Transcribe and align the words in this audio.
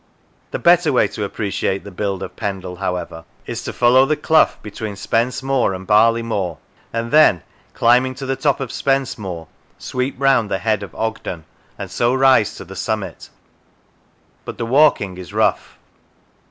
The 0.49 0.57
better 0.57 0.91
way 0.91 1.07
to 1.09 1.23
appreciate 1.23 1.83
the 1.83 1.91
build 1.91 2.23
of 2.23 2.35
Pendle, 2.35 2.77
however, 2.77 3.23
is 3.45 3.63
to 3.65 3.71
follow 3.71 4.07
the 4.07 4.15
clough 4.15 4.49
between 4.63 4.95
Spence 4.95 5.43
Moor 5.43 5.75
and 5.75 5.85
Barley 5.85 6.23
Moor, 6.23 6.57
and 6.91 7.11
then, 7.11 7.43
climbing 7.75 8.15
to 8.15 8.25
the 8.25 8.35
top 8.35 8.59
of 8.59 8.71
Spence 8.71 9.19
Moor, 9.19 9.47
sweep 9.77 10.15
round 10.17 10.49
the 10.49 10.57
head 10.57 10.81
of 10.81 10.95
Ogden 10.95 11.45
and 11.77 11.91
so 11.91 12.15
rise 12.15 12.55
to 12.55 12.65
the 12.65 12.75
summit, 12.75 13.29
but 14.43 14.57
the 14.57 14.65
walking 14.65 15.19
is 15.19 15.33
rough. 15.35 15.77